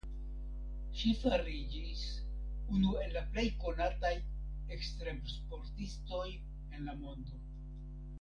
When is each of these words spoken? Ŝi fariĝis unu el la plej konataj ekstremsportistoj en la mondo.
Ŝi 0.99 1.09
fariĝis 1.23 1.99
unu 2.75 2.93
el 3.01 3.13
la 3.17 3.23
plej 3.35 3.43
konataj 3.65 4.11
ekstremsportistoj 4.77 6.23
en 6.79 6.89
la 6.91 6.97
mondo. 7.05 7.39